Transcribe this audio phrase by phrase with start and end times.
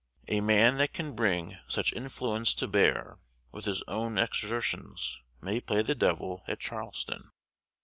[0.27, 3.19] A man that can bring such influence to bear
[3.51, 7.29] with his own exertions may play the devil at Charleston."